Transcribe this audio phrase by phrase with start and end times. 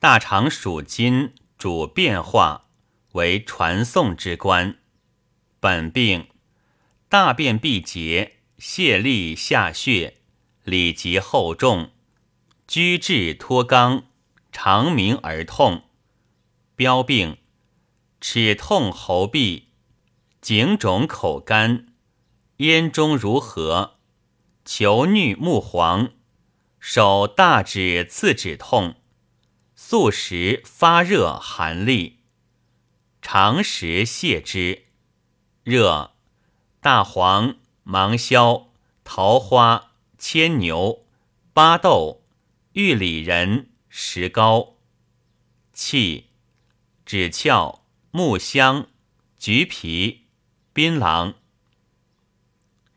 [0.00, 2.68] 大肠属金，主变化，
[3.14, 4.78] 为传送之官。
[5.58, 6.28] 本病
[7.08, 10.18] 大便闭结，泄力下血，
[10.62, 11.90] 里急后重，
[12.68, 14.04] 居滞脱肛，
[14.52, 15.82] 长鸣而痛。
[16.76, 17.38] 标病
[18.20, 19.64] 齿痛喉痹，
[20.40, 21.88] 颈肿口干，
[22.58, 23.98] 咽中如何，
[24.64, 26.12] 求衄目黄，
[26.78, 28.94] 手大指次指痛，
[29.80, 32.18] 素食发热寒栗，
[33.22, 34.86] 常食泻之。
[35.62, 36.14] 热
[36.80, 38.72] 大黄、芒硝、
[39.04, 41.06] 桃花、牵牛、
[41.52, 42.24] 巴豆、
[42.72, 44.78] 玉里仁、石膏。
[45.72, 46.30] 气
[47.06, 48.88] 枳壳、木香、
[49.38, 50.26] 橘皮、
[50.72, 51.34] 槟榔。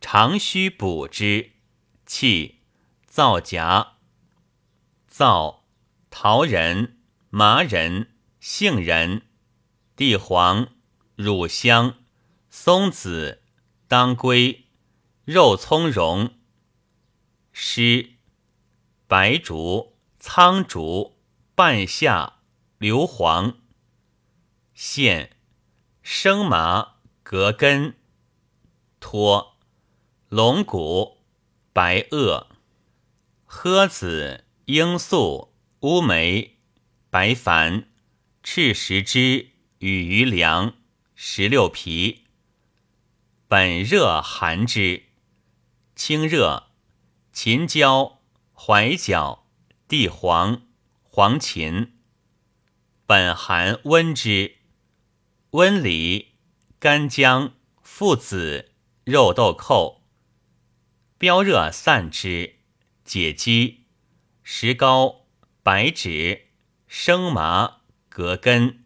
[0.02, 1.52] 常须补之。
[2.08, 2.62] 气
[3.06, 3.98] 皂荚、
[5.08, 5.61] 皂
[6.12, 7.00] 桃仁、
[7.32, 9.24] 麻仁、杏仁、
[9.96, 10.68] 地黄、
[11.16, 12.02] 乳香。
[12.54, 13.42] 松子、
[13.88, 14.68] 当归、
[15.24, 16.34] 肉苁蓉、
[17.54, 18.18] 湿、
[19.08, 21.18] 白术、苍术、
[21.56, 22.42] 半夏、
[22.78, 23.56] 硫磺、
[24.74, 25.38] 线、
[26.02, 27.96] 生麻、葛根、
[29.00, 29.56] 托、
[30.28, 31.20] 龙骨、
[31.72, 32.48] 白垩、
[33.48, 35.51] 诃子、罂粟、
[35.82, 36.60] 乌梅、
[37.10, 37.86] 白矾、
[38.44, 40.76] 赤石脂与余粮，
[41.16, 42.26] 石榴皮。
[43.48, 45.06] 本热寒之，
[45.96, 46.68] 清热，
[47.34, 48.22] 秦椒、
[48.54, 49.48] 怀角、
[49.88, 50.68] 地黄、
[51.02, 51.90] 黄芩。
[53.08, 54.58] 本寒温之，
[55.50, 56.36] 温里、
[56.78, 58.70] 干姜、附子、
[59.04, 60.04] 肉豆蔻。
[61.18, 62.58] 标热散之，
[63.04, 63.86] 解肌。
[64.44, 65.21] 石膏、
[65.64, 66.48] 白芷、
[66.88, 68.81] 生麻、葛根。